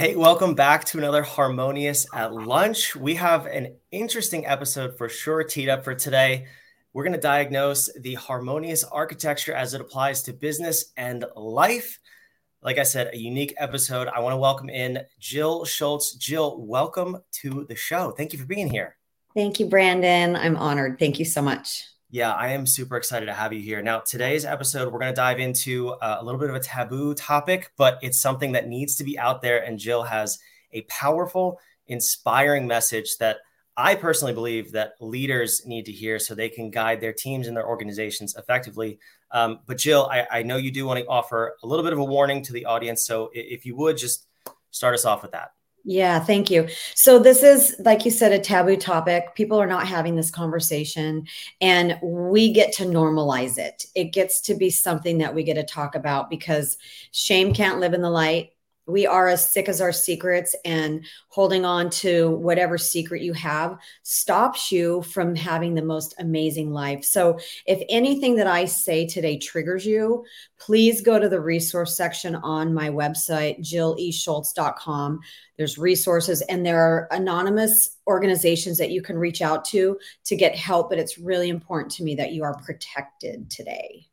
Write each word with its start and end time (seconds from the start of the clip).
Hey, 0.00 0.16
welcome 0.16 0.54
back 0.54 0.86
to 0.86 0.96
another 0.98 1.22
Harmonious 1.22 2.06
at 2.14 2.32
Lunch. 2.32 2.96
We 2.96 3.16
have 3.16 3.44
an 3.44 3.76
interesting 3.90 4.46
episode 4.46 4.96
for 4.96 5.10
sure 5.10 5.44
teed 5.44 5.68
up 5.68 5.84
for 5.84 5.94
today. 5.94 6.46
We're 6.94 7.04
going 7.04 7.12
to 7.12 7.20
diagnose 7.20 7.90
the 8.00 8.14
harmonious 8.14 8.82
architecture 8.82 9.52
as 9.52 9.74
it 9.74 9.80
applies 9.82 10.22
to 10.22 10.32
business 10.32 10.86
and 10.96 11.26
life. 11.36 11.98
Like 12.62 12.78
I 12.78 12.82
said, 12.82 13.10
a 13.12 13.18
unique 13.18 13.52
episode. 13.58 14.08
I 14.08 14.20
want 14.20 14.32
to 14.32 14.38
welcome 14.38 14.70
in 14.70 15.00
Jill 15.18 15.66
Schultz. 15.66 16.14
Jill, 16.14 16.62
welcome 16.62 17.18
to 17.32 17.66
the 17.68 17.76
show. 17.76 18.12
Thank 18.12 18.32
you 18.32 18.38
for 18.38 18.46
being 18.46 18.70
here. 18.70 18.96
Thank 19.34 19.60
you, 19.60 19.66
Brandon. 19.66 20.34
I'm 20.34 20.56
honored. 20.56 20.98
Thank 20.98 21.18
you 21.18 21.26
so 21.26 21.42
much. 21.42 21.84
Yeah, 22.12 22.32
I 22.32 22.48
am 22.48 22.66
super 22.66 22.96
excited 22.96 23.26
to 23.26 23.32
have 23.32 23.52
you 23.52 23.60
here. 23.60 23.82
Now, 23.82 24.00
today's 24.00 24.44
episode, 24.44 24.92
we're 24.92 24.98
going 24.98 25.12
to 25.12 25.16
dive 25.16 25.38
into 25.38 25.90
uh, 25.90 26.16
a 26.18 26.24
little 26.24 26.40
bit 26.40 26.50
of 26.50 26.56
a 26.56 26.60
taboo 26.60 27.14
topic, 27.14 27.70
but 27.76 28.00
it's 28.02 28.20
something 28.20 28.50
that 28.50 28.66
needs 28.66 28.96
to 28.96 29.04
be 29.04 29.16
out 29.16 29.42
there. 29.42 29.62
And 29.62 29.78
Jill 29.78 30.02
has 30.02 30.40
a 30.72 30.82
powerful, 30.82 31.60
inspiring 31.86 32.66
message 32.66 33.16
that 33.18 33.36
I 33.76 33.94
personally 33.94 34.34
believe 34.34 34.72
that 34.72 34.94
leaders 35.00 35.64
need 35.66 35.84
to 35.84 35.92
hear 35.92 36.18
so 36.18 36.34
they 36.34 36.48
can 36.48 36.70
guide 36.70 37.00
their 37.00 37.12
teams 37.12 37.46
and 37.46 37.56
their 37.56 37.68
organizations 37.68 38.34
effectively. 38.36 38.98
Um, 39.30 39.60
but 39.66 39.78
Jill, 39.78 40.08
I, 40.10 40.26
I 40.32 40.42
know 40.42 40.56
you 40.56 40.72
do 40.72 40.86
want 40.86 40.98
to 40.98 41.06
offer 41.06 41.54
a 41.62 41.66
little 41.68 41.84
bit 41.84 41.92
of 41.92 42.00
a 42.00 42.04
warning 42.04 42.42
to 42.42 42.52
the 42.52 42.64
audience. 42.64 43.06
So 43.06 43.30
if 43.32 43.64
you 43.64 43.76
would 43.76 43.96
just 43.96 44.26
start 44.72 44.94
us 44.94 45.04
off 45.04 45.22
with 45.22 45.30
that. 45.30 45.52
Yeah, 45.82 46.20
thank 46.20 46.50
you. 46.50 46.68
So, 46.94 47.18
this 47.18 47.42
is, 47.42 47.74
like 47.80 48.04
you 48.04 48.10
said, 48.10 48.32
a 48.32 48.38
taboo 48.38 48.76
topic. 48.76 49.34
People 49.34 49.58
are 49.58 49.66
not 49.66 49.86
having 49.86 50.14
this 50.14 50.30
conversation, 50.30 51.26
and 51.60 51.98
we 52.02 52.52
get 52.52 52.72
to 52.74 52.84
normalize 52.84 53.56
it. 53.56 53.86
It 53.94 54.12
gets 54.12 54.42
to 54.42 54.54
be 54.54 54.68
something 54.70 55.18
that 55.18 55.34
we 55.34 55.42
get 55.42 55.54
to 55.54 55.64
talk 55.64 55.94
about 55.94 56.28
because 56.28 56.76
shame 57.12 57.54
can't 57.54 57.80
live 57.80 57.94
in 57.94 58.02
the 58.02 58.10
light 58.10 58.52
we 58.90 59.06
are 59.06 59.28
as 59.28 59.48
sick 59.48 59.68
as 59.68 59.80
our 59.80 59.92
secrets 59.92 60.54
and 60.64 61.04
holding 61.28 61.64
on 61.64 61.90
to 61.90 62.30
whatever 62.30 62.76
secret 62.76 63.22
you 63.22 63.32
have 63.32 63.78
stops 64.02 64.72
you 64.72 65.02
from 65.02 65.34
having 65.34 65.74
the 65.74 65.82
most 65.82 66.14
amazing 66.18 66.72
life. 66.72 67.04
So 67.04 67.38
if 67.66 67.82
anything 67.88 68.36
that 68.36 68.46
i 68.46 68.64
say 68.64 69.06
today 69.06 69.38
triggers 69.38 69.86
you 69.86 70.24
please 70.58 71.00
go 71.00 71.18
to 71.18 71.28
the 71.28 71.40
resource 71.40 71.96
section 71.96 72.34
on 72.36 72.74
my 72.74 72.88
website 72.88 73.58
jilleschultz.com 73.60 75.20
there's 75.56 75.78
resources 75.78 76.42
and 76.42 76.64
there 76.64 76.80
are 76.80 77.08
anonymous 77.10 77.96
organizations 78.06 78.78
that 78.78 78.90
you 78.90 79.02
can 79.02 79.16
reach 79.16 79.42
out 79.42 79.64
to 79.64 79.98
to 80.24 80.36
get 80.36 80.54
help 80.54 80.90
but 80.90 80.98
it's 80.98 81.18
really 81.18 81.48
important 81.48 81.92
to 81.92 82.02
me 82.02 82.14
that 82.14 82.32
you 82.32 82.42
are 82.42 82.56
protected 82.58 83.50
today 83.50 84.09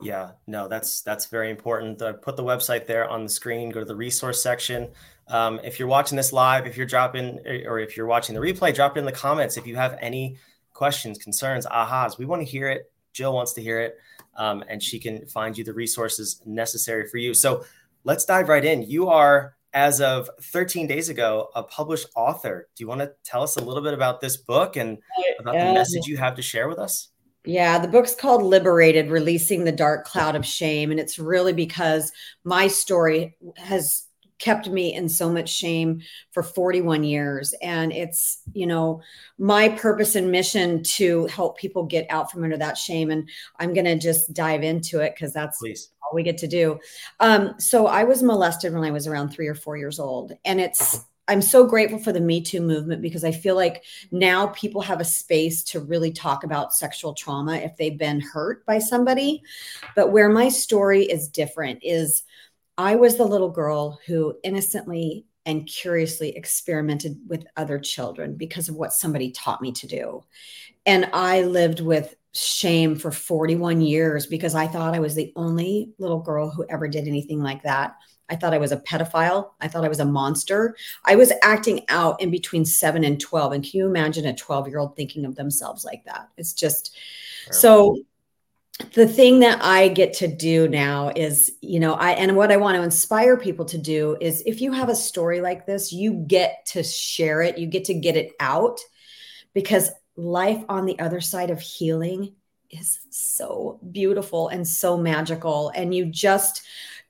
yeah, 0.00 0.32
no, 0.46 0.68
that's 0.68 1.02
that's 1.02 1.26
very 1.26 1.50
important. 1.50 2.00
Uh, 2.00 2.12
put 2.12 2.36
the 2.36 2.44
website 2.44 2.86
there 2.86 3.08
on 3.08 3.24
the 3.24 3.28
screen. 3.28 3.70
Go 3.70 3.80
to 3.80 3.86
the 3.86 3.96
resource 3.96 4.42
section. 4.42 4.88
Um, 5.28 5.60
if 5.64 5.78
you're 5.78 5.88
watching 5.88 6.16
this 6.16 6.32
live, 6.32 6.66
if 6.66 6.76
you're 6.76 6.86
dropping, 6.86 7.40
or 7.66 7.78
if 7.78 7.96
you're 7.96 8.06
watching 8.06 8.34
the 8.34 8.40
replay, 8.40 8.74
drop 8.74 8.96
it 8.96 9.00
in 9.00 9.06
the 9.06 9.12
comments. 9.12 9.56
If 9.56 9.66
you 9.66 9.76
have 9.76 9.98
any 10.00 10.38
questions, 10.72 11.18
concerns, 11.18 11.66
ahas, 11.66 12.18
we 12.18 12.24
want 12.24 12.40
to 12.42 12.46
hear 12.46 12.68
it. 12.68 12.90
Jill 13.12 13.34
wants 13.34 13.52
to 13.54 13.62
hear 13.62 13.80
it, 13.80 13.98
um, 14.36 14.62
and 14.68 14.82
she 14.82 14.98
can 14.98 15.26
find 15.26 15.58
you 15.58 15.64
the 15.64 15.72
resources 15.72 16.40
necessary 16.46 17.08
for 17.08 17.18
you. 17.18 17.34
So 17.34 17.64
let's 18.04 18.24
dive 18.24 18.48
right 18.48 18.64
in. 18.64 18.82
You 18.82 19.08
are, 19.08 19.56
as 19.74 20.00
of 20.00 20.30
13 20.40 20.86
days 20.86 21.08
ago, 21.08 21.48
a 21.56 21.62
published 21.64 22.06
author. 22.14 22.68
Do 22.76 22.84
you 22.84 22.88
want 22.88 23.00
to 23.00 23.12
tell 23.24 23.42
us 23.42 23.56
a 23.56 23.64
little 23.64 23.82
bit 23.82 23.94
about 23.94 24.20
this 24.20 24.36
book 24.36 24.76
and 24.76 24.98
about 25.40 25.54
the 25.54 25.74
message 25.74 26.06
you 26.06 26.16
have 26.18 26.36
to 26.36 26.42
share 26.42 26.68
with 26.68 26.78
us? 26.78 27.08
Yeah, 27.44 27.78
the 27.78 27.88
book's 27.88 28.14
called 28.14 28.42
Liberated 28.42 29.10
Releasing 29.10 29.64
the 29.64 29.72
Dark 29.72 30.04
Cloud 30.04 30.36
of 30.36 30.44
Shame. 30.44 30.90
And 30.90 31.00
it's 31.00 31.18
really 31.18 31.52
because 31.52 32.12
my 32.44 32.68
story 32.68 33.36
has 33.56 34.04
kept 34.38 34.68
me 34.68 34.94
in 34.94 35.08
so 35.08 35.30
much 35.30 35.48
shame 35.48 36.00
for 36.30 36.42
41 36.42 37.04
years. 37.04 37.54
And 37.60 37.92
it's, 37.92 38.40
you 38.52 38.66
know, 38.66 39.02
my 39.38 39.68
purpose 39.68 40.14
and 40.14 40.30
mission 40.30 40.82
to 40.84 41.26
help 41.26 41.58
people 41.58 41.84
get 41.84 42.06
out 42.10 42.30
from 42.30 42.44
under 42.44 42.56
that 42.56 42.78
shame. 42.78 43.10
And 43.10 43.28
I'm 43.58 43.74
going 43.74 43.84
to 43.84 43.98
just 43.98 44.32
dive 44.32 44.62
into 44.62 45.00
it 45.00 45.14
because 45.14 45.32
that's 45.32 45.58
Please. 45.58 45.90
all 46.02 46.14
we 46.14 46.22
get 46.22 46.38
to 46.38 46.46
do. 46.46 46.78
Um, 47.20 47.54
so 47.58 47.86
I 47.86 48.04
was 48.04 48.22
molested 48.22 48.72
when 48.72 48.84
I 48.84 48.90
was 48.90 49.06
around 49.06 49.30
three 49.30 49.48
or 49.48 49.54
four 49.54 49.76
years 49.76 49.98
old. 49.98 50.32
And 50.44 50.60
it's, 50.60 51.04
I'm 51.28 51.42
so 51.42 51.66
grateful 51.66 51.98
for 51.98 52.12
the 52.12 52.20
Me 52.20 52.40
Too 52.40 52.60
movement 52.62 53.02
because 53.02 53.22
I 53.22 53.32
feel 53.32 53.54
like 53.54 53.84
now 54.10 54.48
people 54.48 54.80
have 54.80 55.00
a 55.00 55.04
space 55.04 55.62
to 55.64 55.80
really 55.80 56.10
talk 56.10 56.42
about 56.42 56.74
sexual 56.74 57.12
trauma 57.12 57.56
if 57.56 57.76
they've 57.76 57.98
been 57.98 58.20
hurt 58.20 58.64
by 58.66 58.78
somebody. 58.78 59.42
But 59.94 60.10
where 60.10 60.30
my 60.30 60.48
story 60.48 61.04
is 61.04 61.28
different 61.28 61.80
is 61.82 62.22
I 62.78 62.96
was 62.96 63.16
the 63.16 63.24
little 63.24 63.50
girl 63.50 64.00
who 64.06 64.36
innocently 64.42 65.26
and 65.44 65.66
curiously 65.66 66.36
experimented 66.36 67.18
with 67.26 67.46
other 67.56 67.78
children 67.78 68.34
because 68.34 68.68
of 68.68 68.76
what 68.76 68.92
somebody 68.92 69.30
taught 69.30 69.62
me 69.62 69.72
to 69.72 69.86
do. 69.86 70.24
And 70.86 71.10
I 71.12 71.42
lived 71.42 71.80
with 71.80 72.14
shame 72.34 72.96
for 72.96 73.10
41 73.10 73.80
years 73.80 74.26
because 74.26 74.54
I 74.54 74.66
thought 74.66 74.94
I 74.94 75.00
was 75.00 75.14
the 75.14 75.32
only 75.36 75.92
little 75.98 76.20
girl 76.20 76.50
who 76.50 76.66
ever 76.68 76.88
did 76.88 77.08
anything 77.08 77.42
like 77.42 77.62
that. 77.62 77.96
I 78.28 78.36
thought 78.36 78.54
I 78.54 78.58
was 78.58 78.72
a 78.72 78.78
pedophile. 78.78 79.50
I 79.60 79.68
thought 79.68 79.84
I 79.84 79.88
was 79.88 80.00
a 80.00 80.04
monster. 80.04 80.76
I 81.04 81.16
was 81.16 81.32
acting 81.42 81.84
out 81.88 82.20
in 82.20 82.30
between 82.30 82.64
seven 82.64 83.04
and 83.04 83.20
12. 83.20 83.52
And 83.52 83.64
can 83.64 83.78
you 83.78 83.86
imagine 83.86 84.26
a 84.26 84.34
12 84.34 84.68
year 84.68 84.78
old 84.78 84.96
thinking 84.96 85.24
of 85.24 85.34
themselves 85.34 85.84
like 85.84 86.04
that? 86.04 86.28
It's 86.36 86.52
just 86.52 86.96
so. 87.50 87.96
The 88.92 89.08
thing 89.08 89.40
that 89.40 89.58
I 89.60 89.88
get 89.88 90.12
to 90.14 90.28
do 90.28 90.68
now 90.68 91.10
is, 91.16 91.50
you 91.60 91.80
know, 91.80 91.94
I 91.94 92.12
and 92.12 92.36
what 92.36 92.52
I 92.52 92.58
want 92.58 92.76
to 92.76 92.84
inspire 92.84 93.36
people 93.36 93.64
to 93.64 93.78
do 93.78 94.16
is 94.20 94.40
if 94.46 94.60
you 94.60 94.70
have 94.70 94.88
a 94.88 94.94
story 94.94 95.40
like 95.40 95.66
this, 95.66 95.92
you 95.92 96.12
get 96.28 96.64
to 96.66 96.84
share 96.84 97.42
it, 97.42 97.58
you 97.58 97.66
get 97.66 97.86
to 97.86 97.94
get 97.94 98.16
it 98.16 98.34
out 98.38 98.78
because 99.52 99.90
life 100.16 100.62
on 100.68 100.86
the 100.86 100.98
other 101.00 101.20
side 101.20 101.50
of 101.50 101.60
healing 101.60 102.34
is 102.70 102.98
so 103.10 103.80
beautiful 103.90 104.48
and 104.48 104.66
so 104.66 104.96
magical. 104.96 105.70
And 105.74 105.94
you 105.94 106.06
just, 106.06 106.62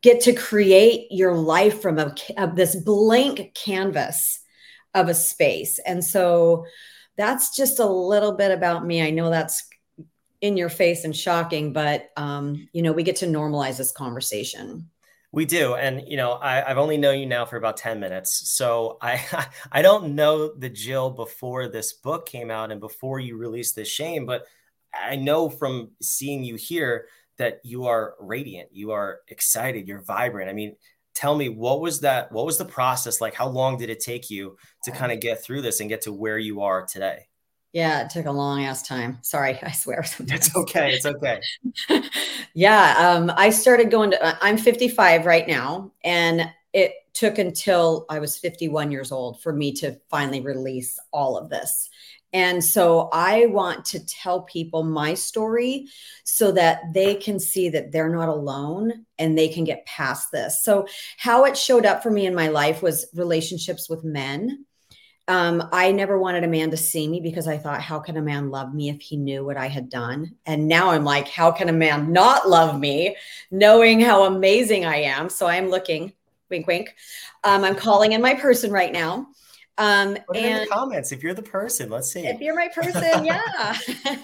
get 0.03 0.21
to 0.23 0.33
create 0.33 1.09
your 1.11 1.35
life 1.35 1.83
from 1.83 1.99
a, 1.99 2.15
this 2.55 2.77
blank 2.77 3.55
canvas 3.55 4.41
of 4.95 5.09
a 5.09 5.15
space. 5.15 5.79
And 5.81 6.05
so 6.05 6.67
that's 7.17 7.57
just 7.57 7.79
a 7.81 7.87
little 7.87 8.33
bit 8.33 8.53
about 8.53 8.87
me. 8.87 9.03
I 9.03 9.11
know 9.11 9.31
that's 9.31 9.69
in 10.41 10.57
your 10.57 10.69
face 10.69 11.05
and 11.05 11.15
shocking, 11.15 11.73
but 11.73 12.11
um, 12.17 12.69
you 12.73 12.83
know, 12.83 12.93
we 12.93 13.03
get 13.03 13.17
to 13.17 13.27
normalize 13.27 13.77
this 13.77 13.91
conversation. 13.91 14.89
We 15.31 15.45
do, 15.45 15.75
and 15.75 16.05
you 16.07 16.17
know, 16.17 16.39
I, 16.41 16.63
have 16.67 16.79
only 16.79 16.97
known 16.97 17.19
you 17.19 17.27
now 17.27 17.45
for 17.45 17.59
about 17.59 17.77
ten 17.77 18.01
minutes, 18.01 18.49
so 18.49 18.97
I 19.03 19.21
I 19.73 19.83
don't 19.83 20.15
know 20.15 20.55
the 20.55 20.71
Jill 20.71 21.11
before 21.11 21.69
this 21.69 21.93
book 21.93 22.25
came 22.25 22.51
out 22.51 22.71
and 22.73 22.81
before 22.81 23.21
you 23.21 23.37
released 23.37 23.77
this 23.77 23.89
shame, 23.89 24.25
but 24.25 24.47
I 24.95 25.17
know 25.17 25.51
from 25.51 25.91
seeing 26.01 26.45
you 26.45 26.55
here 26.55 27.09
that 27.39 27.61
you 27.65 27.87
are 27.87 28.15
radiant, 28.21 28.71
you 28.73 28.93
are 28.93 29.21
excited, 29.29 29.89
you're 29.89 30.03
vibrant. 30.03 30.51
I 30.51 30.53
mean, 30.53 30.77
tell 31.15 31.35
me 31.35 31.49
what 31.49 31.81
was 31.81 32.01
that 32.01 32.31
what 32.31 32.47
was 32.47 32.59
the 32.59 32.65
process 32.65 33.21
like? 33.21 33.35
How 33.35 33.49
long 33.49 33.77
did 33.77 33.91
it 33.91 34.01
take 34.01 34.31
you 34.31 34.57
to 34.85 34.91
kind 34.91 35.11
of 35.11 35.21
get 35.21 35.43
through 35.43 35.63
this 35.63 35.81
and 35.81 35.89
get 35.89 36.03
to 36.03 36.13
where 36.13 36.39
you 36.39 36.63
are 36.63 36.85
today? 36.87 37.29
Yeah, 37.73 38.03
it 38.03 38.11
took 38.11 38.27
a 38.27 38.33
long 38.33 38.65
ass 38.65 38.83
time. 38.83 39.19
Sorry, 39.23 39.59
I 39.63 39.73
swear. 39.73 40.03
Sometimes. 40.05 40.47
It's 40.47 40.57
okay. 40.57 40.93
It's 40.93 41.07
okay. 41.07 41.41
yeah, 42.55 42.95
um, 42.99 43.33
I 43.37 43.51
started 43.51 43.91
going 43.91 44.13
to. 44.13 44.25
Uh, 44.25 44.37
I'm 44.41 44.57
55 44.57 45.27
right 45.27 45.47
now, 45.47 45.93
and 46.03 46.51
it 46.73 46.95
took 47.15 47.39
until 47.39 48.07
I 48.09 48.21
was 48.21 48.39
51 48.39 48.91
years 48.91 49.11
old 49.11 49.43
for 49.43 49.53
me 49.53 49.73
to 49.75 49.99
finally 50.09 50.41
release 50.41 50.99
all 51.13 51.37
of 51.37 51.51
this. 51.51 51.91
And 52.33 52.63
so 52.63 53.09
I 53.13 53.47
want 53.47 53.87
to 53.87 54.05
tell 54.05 54.43
people 54.43 54.83
my 54.83 55.15
story 55.15 55.87
so 56.25 56.53
that 56.53 56.93
they 56.93 57.15
can 57.15 57.41
see 57.41 57.71
that 57.71 57.91
they're 57.91 58.15
not 58.15 58.29
alone 58.29 59.07
and 59.19 59.37
they 59.37 59.49
can 59.49 59.65
get 59.65 59.87
past 59.87 60.31
this. 60.31 60.63
So, 60.63 60.87
how 61.17 61.45
it 61.45 61.57
showed 61.57 61.87
up 61.87 62.03
for 62.03 62.11
me 62.11 62.27
in 62.27 62.35
my 62.35 62.49
life 62.49 62.83
was 62.83 63.07
relationships 63.15 63.89
with 63.89 64.05
men. 64.05 64.67
Um, 65.27 65.69
I 65.73 65.93
never 65.93 66.19
wanted 66.19 66.45
a 66.45 66.49
man 66.49 66.71
to 66.71 66.77
see 66.79 67.07
me 67.07 67.21
because 67.21 67.47
I 67.47 67.59
thought, 67.59 67.83
how 67.83 67.99
can 67.99 68.17
a 68.17 68.23
man 68.23 68.51
love 68.51 68.73
me 68.73 68.89
if 68.89 69.01
he 69.03 69.19
knew 69.19 69.45
what 69.45 69.59
I 69.59 69.69
had 69.69 69.91
done? 69.91 70.35
And 70.47 70.69
now 70.69 70.91
I'm 70.91 71.05
like, 71.05 71.29
how 71.29 71.51
can 71.51 71.69
a 71.69 71.73
man 71.73 72.13
not 72.13 72.49
love 72.49 72.79
me 72.81 73.15
knowing 73.51 74.01
how 74.01 74.25
amazing 74.25 74.87
I 74.87 75.03
am? 75.03 75.29
So 75.29 75.47
I'm 75.47 75.69
looking, 75.69 76.15
wink, 76.49 76.67
wink. 76.67 76.95
Um, 77.45 77.63
I'm 77.63 77.75
calling 77.75 78.13
in 78.13 78.23
my 78.23 78.35
person 78.35 78.71
right 78.71 78.93
now. 78.93 79.29
Um, 79.79 80.19
Put 80.27 80.37
it 80.37 80.43
and 80.43 80.63
in 80.63 80.65
the 80.65 80.67
comments 80.67 81.13
if 81.13 81.23
you're 81.23 81.35
the 81.35 81.43
person. 81.43 81.89
Let's 81.89 82.13
see. 82.13 82.27
If 82.27 82.41
you're 82.41 82.55
my 82.55 82.69
person, 82.69 83.25
yeah. 83.25 83.77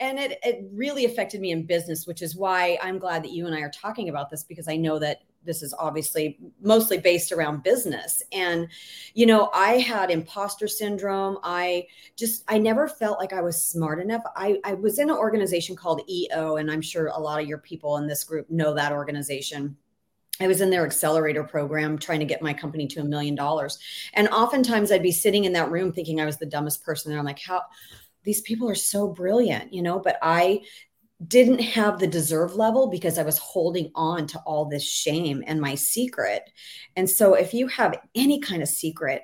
and 0.00 0.18
it 0.18 0.38
it 0.42 0.64
really 0.72 1.06
affected 1.06 1.40
me 1.40 1.50
in 1.50 1.66
business, 1.66 2.06
which 2.06 2.22
is 2.22 2.36
why 2.36 2.78
I'm 2.82 2.98
glad 2.98 3.24
that 3.24 3.32
you 3.32 3.46
and 3.46 3.54
I 3.54 3.60
are 3.60 3.70
talking 3.70 4.08
about 4.08 4.30
this 4.30 4.44
because 4.44 4.68
I 4.68 4.76
know 4.76 4.98
that 4.98 5.22
this 5.44 5.62
is 5.62 5.74
obviously 5.78 6.38
mostly 6.60 6.98
based 6.98 7.32
around 7.32 7.62
business 7.62 8.22
and 8.32 8.68
you 9.14 9.26
know 9.26 9.50
i 9.52 9.72
had 9.72 10.10
imposter 10.10 10.66
syndrome 10.66 11.38
i 11.42 11.86
just 12.16 12.44
i 12.48 12.58
never 12.58 12.88
felt 12.88 13.18
like 13.18 13.32
i 13.32 13.40
was 13.40 13.62
smart 13.62 14.00
enough 14.00 14.22
i 14.36 14.58
i 14.64 14.74
was 14.74 14.98
in 14.98 15.10
an 15.10 15.16
organization 15.16 15.76
called 15.76 16.00
eo 16.08 16.56
and 16.56 16.70
i'm 16.70 16.80
sure 16.80 17.08
a 17.08 17.18
lot 17.18 17.40
of 17.40 17.46
your 17.46 17.58
people 17.58 17.98
in 17.98 18.06
this 18.06 18.24
group 18.24 18.48
know 18.50 18.74
that 18.74 18.92
organization 18.92 19.76
I 20.40 20.48
was 20.48 20.60
in 20.60 20.70
their 20.70 20.84
accelerator 20.84 21.44
program 21.44 21.98
trying 21.98 22.20
to 22.20 22.26
get 22.26 22.42
my 22.42 22.52
company 22.52 22.86
to 22.88 23.00
a 23.00 23.04
million 23.04 23.34
dollars. 23.34 23.78
And 24.14 24.28
oftentimes 24.28 24.90
I'd 24.90 25.02
be 25.02 25.12
sitting 25.12 25.44
in 25.44 25.52
that 25.52 25.70
room 25.70 25.92
thinking 25.92 26.20
I 26.20 26.26
was 26.26 26.38
the 26.38 26.46
dumbest 26.46 26.84
person 26.84 27.10
there. 27.10 27.18
I'm 27.18 27.24
like, 27.24 27.40
how 27.40 27.62
these 28.24 28.40
people 28.40 28.68
are 28.68 28.74
so 28.74 29.08
brilliant, 29.08 29.72
you 29.72 29.82
know, 29.82 30.00
but 30.00 30.18
I 30.22 30.62
didn't 31.26 31.60
have 31.60 31.98
the 31.98 32.06
deserve 32.06 32.56
level 32.56 32.88
because 32.88 33.18
I 33.18 33.22
was 33.22 33.38
holding 33.38 33.90
on 33.94 34.26
to 34.28 34.40
all 34.40 34.64
this 34.64 34.82
shame 34.82 35.44
and 35.46 35.60
my 35.60 35.74
secret. 35.74 36.50
And 36.96 37.08
so 37.08 37.34
if 37.34 37.54
you 37.54 37.68
have 37.68 37.98
any 38.14 38.40
kind 38.40 38.62
of 38.62 38.68
secret, 38.68 39.22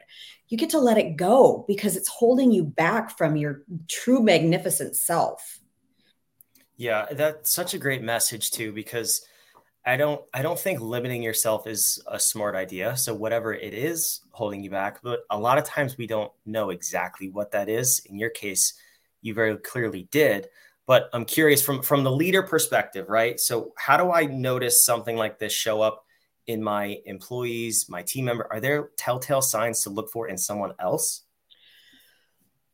you 0.49 0.57
get 0.57 0.71
to 0.71 0.79
let 0.79 0.99
it 0.99 1.17
go 1.17 1.65
because 1.67 1.97
it's 1.97 2.09
holding 2.09 2.53
you 2.53 2.65
back 2.65 3.17
from 3.17 3.37
your 3.37 3.63
true 3.89 4.23
magnificent 4.23 4.97
self. 4.97 5.61
Yeah, 6.77 7.07
that's 7.13 7.53
such 7.53 7.75
a 7.75 7.79
great 7.79 8.03
message 8.03 8.51
too 8.51 8.73
because 8.73 9.25
I 9.85 9.97
don't 9.97 10.21
I 10.35 10.43
don't 10.43 10.59
think 10.59 10.81
limiting 10.81 11.23
yourself 11.23 11.67
is 11.67 12.03
a 12.07 12.21
smart 12.21 12.55
idea. 12.55 12.97
So 12.97 13.15
whatever 13.15 13.55
it 13.55 13.73
is 13.73 14.21
holding 14.33 14.63
you 14.63 14.71
back, 14.71 15.01
but 15.03 15.21
a 15.31 15.39
lot 15.39 15.59
of 15.59 15.65
times 15.65 15.97
we 15.97 16.07
don't 16.07 16.31
know 16.45 16.71
exactly 16.71 17.31
what 17.31 17.53
that 17.53 17.69
is. 17.69 18.03
In 18.07 18.19
your 18.19 18.31
case, 18.31 18.75
you 19.23 19.35
very 19.35 19.57
clearly 19.57 20.09
did. 20.11 20.49
But 20.87 21.09
I'm 21.13 21.25
curious 21.25 21.63
from 21.63 21.83
from 21.83 22.05
the 22.05 22.13
leader 22.13 22.43
perspective, 22.43 23.09
right? 23.09 23.41
So 23.41 23.73
how 23.79 23.97
do 23.97 24.13
I 24.13 24.25
notice 24.25 24.85
something 24.85 25.17
like 25.17 25.39
this 25.39 25.53
show 25.53 25.81
up 25.81 26.05
in 26.47 26.63
my 26.63 26.99
employees, 27.07 27.87
my 27.89 28.03
team 28.03 28.27
member? 28.27 28.47
Are 28.51 28.61
there 28.61 28.91
telltale 28.99 29.43
signs 29.43 29.83
to 29.85 29.91
look 29.91 30.11
for 30.11 30.29
in 30.29 30.37
someone 30.37 30.75
else? 30.79 31.23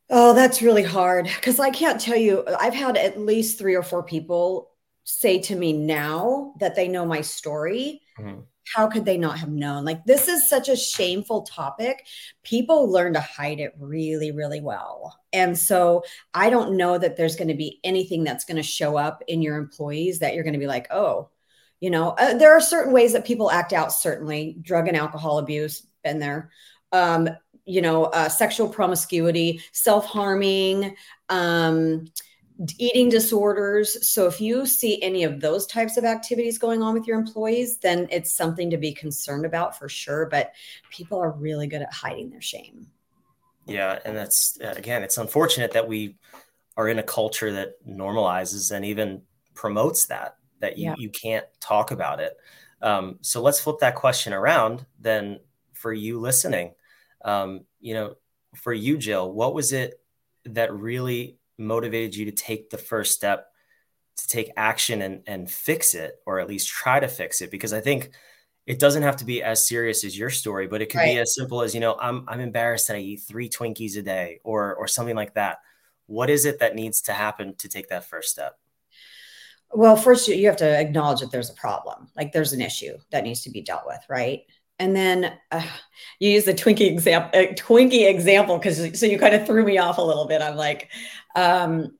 Oh, 0.09 0.33
that's 0.33 0.61
really 0.61 0.83
hard 0.83 1.25
because 1.25 1.59
I 1.59 1.69
can't 1.69 1.99
tell 2.01 2.15
you. 2.17 2.43
I've 2.59 2.73
had 2.73 2.97
at 2.97 3.19
least 3.19 3.59
three 3.59 3.75
or 3.75 3.83
four 3.83 4.03
people 4.03 4.71
say 5.07 5.39
to 5.39 5.55
me 5.55 5.71
now 5.71 6.53
that 6.59 6.75
they 6.75 6.89
know 6.89 7.05
my 7.05 7.21
story. 7.21 8.01
Mm-hmm. 8.19 8.41
How 8.75 8.87
could 8.87 9.05
they 9.05 9.17
not 9.17 9.39
have 9.39 9.49
known? 9.49 9.85
Like, 9.85 10.03
this 10.03 10.27
is 10.27 10.49
such 10.49 10.67
a 10.67 10.75
shameful 10.75 11.43
topic. 11.43 12.05
People 12.43 12.91
learn 12.91 13.13
to 13.13 13.21
hide 13.21 13.61
it 13.61 13.73
really, 13.79 14.31
really 14.31 14.59
well. 14.59 15.17
And 15.31 15.57
so 15.57 16.03
I 16.33 16.49
don't 16.49 16.75
know 16.75 16.97
that 16.97 17.15
there's 17.15 17.37
going 17.37 17.47
to 17.47 17.53
be 17.53 17.79
anything 17.85 18.25
that's 18.25 18.43
going 18.43 18.57
to 18.57 18.63
show 18.63 18.97
up 18.97 19.23
in 19.29 19.41
your 19.41 19.55
employees 19.55 20.19
that 20.19 20.35
you're 20.35 20.43
going 20.43 20.51
to 20.51 20.59
be 20.59 20.67
like, 20.67 20.87
oh, 20.91 21.29
you 21.79 21.89
know, 21.89 22.09
uh, 22.09 22.33
there 22.33 22.51
are 22.51 22.59
certain 22.59 22.91
ways 22.91 23.13
that 23.13 23.25
people 23.25 23.49
act 23.49 23.71
out, 23.71 23.93
certainly 23.93 24.57
drug 24.61 24.89
and 24.89 24.97
alcohol 24.97 25.37
abuse, 25.37 25.87
been 26.03 26.19
there. 26.19 26.51
Um, 26.91 27.29
you 27.63 27.81
know, 27.81 28.05
uh, 28.05 28.27
sexual 28.27 28.67
promiscuity, 28.67 29.61
self 29.71 30.05
harming, 30.05 30.97
um, 31.29 32.07
eating 32.77 33.09
disorders. 33.09 34.07
So 34.07 34.27
if 34.27 34.41
you 34.41 34.65
see 34.65 35.01
any 35.01 35.23
of 35.23 35.39
those 35.39 35.67
types 35.67 35.97
of 35.97 36.05
activities 36.05 36.57
going 36.57 36.81
on 36.81 36.93
with 36.93 37.05
your 37.07 37.19
employees, 37.19 37.77
then 37.77 38.07
it's 38.11 38.33
something 38.33 38.69
to 38.71 38.77
be 38.77 38.93
concerned 38.93 39.45
about 39.45 39.77
for 39.77 39.87
sure. 39.89 40.25
But 40.25 40.53
people 40.89 41.19
are 41.19 41.31
really 41.31 41.67
good 41.67 41.81
at 41.81 41.93
hiding 41.93 42.29
their 42.29 42.41
shame. 42.41 42.87
Yeah. 43.65 43.99
And 44.05 44.15
that's, 44.15 44.57
again, 44.61 45.03
it's 45.03 45.17
unfortunate 45.17 45.71
that 45.73 45.87
we 45.87 46.15
are 46.77 46.87
in 46.87 46.99
a 46.99 47.03
culture 47.03 47.51
that 47.51 47.83
normalizes 47.85 48.71
and 48.71 48.85
even 48.85 49.23
promotes 49.53 50.05
that 50.07 50.35
that 50.59 50.77
you, 50.77 50.85
yeah. 50.85 50.95
you 50.97 51.09
can't 51.09 51.45
talk 51.59 51.91
about 51.91 52.19
it. 52.19 52.35
Um, 52.81 53.17
so 53.21 53.41
let's 53.41 53.59
flip 53.59 53.77
that 53.79 53.95
question 53.95 54.33
around 54.33 54.85
then 54.99 55.39
for 55.73 55.93
you 55.93 56.19
listening. 56.19 56.73
Um, 57.23 57.65
you 57.79 57.93
know, 57.93 58.15
for 58.55 58.73
you, 58.73 58.97
Jill, 58.97 59.31
what 59.31 59.53
was 59.53 59.73
it 59.73 59.99
that 60.45 60.73
really 60.73 61.36
motivated 61.57 62.15
you 62.15 62.25
to 62.25 62.31
take 62.31 62.69
the 62.69 62.77
first 62.77 63.13
step 63.13 63.47
to 64.17 64.27
take 64.27 64.51
action 64.57 65.01
and, 65.01 65.21
and 65.27 65.49
fix 65.49 65.93
it, 65.93 66.15
or 66.25 66.39
at 66.39 66.47
least 66.47 66.67
try 66.67 66.99
to 66.99 67.07
fix 67.07 67.41
it? 67.41 67.51
Because 67.51 67.73
I 67.73 67.81
think 67.81 68.11
it 68.65 68.79
doesn't 68.79 69.03
have 69.03 69.17
to 69.17 69.25
be 69.25 69.41
as 69.41 69.67
serious 69.67 70.03
as 70.03 70.17
your 70.17 70.29
story, 70.29 70.67
but 70.67 70.81
it 70.81 70.87
could 70.87 70.97
right. 70.97 71.13
be 71.13 71.19
as 71.19 71.35
simple 71.35 71.61
as, 71.61 71.73
you 71.73 71.79
know, 71.79 71.95
I'm, 71.99 72.25
I'm 72.27 72.41
embarrassed 72.41 72.87
that 72.87 72.97
I 72.97 72.99
eat 72.99 73.21
three 73.21 73.47
Twinkies 73.47 73.97
a 73.97 74.01
day 74.01 74.39
or, 74.43 74.75
or 74.75 74.87
something 74.87 75.15
like 75.15 75.35
that. 75.35 75.59
What 76.07 76.29
is 76.29 76.45
it 76.45 76.59
that 76.59 76.75
needs 76.75 77.01
to 77.03 77.13
happen 77.13 77.55
to 77.55 77.69
take 77.69 77.89
that 77.89 78.05
first 78.05 78.29
step? 78.29 78.57
Well, 79.71 79.95
first 79.97 80.27
you 80.27 80.47
have 80.47 80.57
to 80.57 80.79
acknowledge 80.79 81.19
that 81.19 81.31
there's 81.31 81.49
a 81.49 81.53
problem, 81.53 82.09
like 82.15 82.31
there's 82.31 82.53
an 82.53 82.61
issue 82.61 82.97
that 83.11 83.23
needs 83.23 83.41
to 83.41 83.49
be 83.49 83.61
dealt 83.61 83.83
with, 83.85 83.99
right? 84.09 84.43
And 84.79 84.95
then 84.95 85.33
uh, 85.51 85.67
you 86.19 86.29
use 86.29 86.45
the 86.45 86.53
Twinkie 86.53 86.89
example, 86.89 87.37
uh, 87.37 87.53
Twinkie 87.53 88.07
example, 88.07 88.57
because 88.57 88.99
so 88.99 89.05
you 89.05 89.17
kind 89.17 89.35
of 89.35 89.45
threw 89.45 89.65
me 89.65 89.77
off 89.77 89.97
a 89.97 90.01
little 90.01 90.27
bit. 90.27 90.41
I'm 90.41 90.55
like, 90.55 90.89
um, 91.37 91.97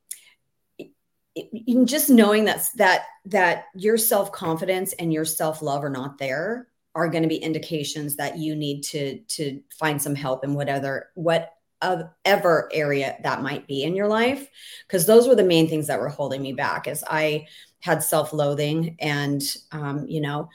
just 1.85 2.09
knowing 2.09 2.45
that 2.45 2.67
that 2.75 3.05
that 3.25 3.65
your 3.75 3.97
self 3.97 4.31
confidence 4.31 4.93
and 4.93 5.13
your 5.13 5.25
self 5.25 5.61
love 5.61 5.83
are 5.83 5.89
not 5.89 6.17
there 6.17 6.67
are 6.95 7.07
going 7.07 7.21
to 7.21 7.29
be 7.29 7.37
indications 7.37 8.15
that 8.15 8.37
you 8.39 8.55
need 8.55 8.81
to 8.81 9.19
to 9.27 9.61
find 9.69 10.01
some 10.01 10.15
help 10.15 10.43
in 10.43 10.55
whatever 10.55 11.11
whatever 11.13 12.69
area 12.73 13.15
that 13.21 13.43
might 13.43 13.67
be 13.67 13.83
in 13.83 13.95
your 13.95 14.07
life. 14.07 14.49
Because 14.87 15.05
those 15.05 15.27
were 15.27 15.35
the 15.35 15.43
main 15.43 15.69
things 15.69 15.87
that 15.87 15.99
were 15.99 16.09
holding 16.09 16.41
me 16.41 16.53
back 16.53 16.87
as 16.87 17.03
i 17.07 17.45
had 17.79 18.01
self-loathing 18.01 18.97
and 18.99 19.43
um, 19.71 20.07
you 20.07 20.19
know 20.19 20.49